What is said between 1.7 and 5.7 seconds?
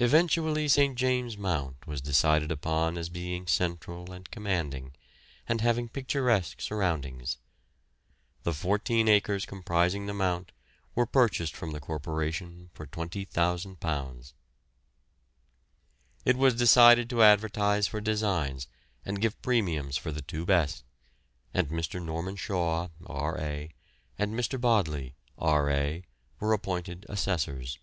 was decided upon as being central and commanding, and